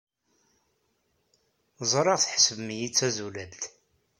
[1.91, 3.63] Ẓriɣ tḥesbem-iyi d tazulalt.